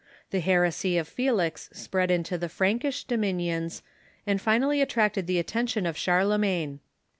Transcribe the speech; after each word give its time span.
The 0.31 0.39
her 0.41 0.61
esy 0.61 0.99
of 0.99 1.07
Felix 1.07 1.69
spread 1.73 2.09
into 2.09 2.35
the 2.35 2.49
Frankish 2.49 3.03
dominions, 3.03 3.83
and 4.25 4.41
finally 4.41 4.81
attracted 4.81 5.27
the 5.27 5.37
attention 5.37 5.85
of 5.85 5.95
Charlemagne. 5.95 6.79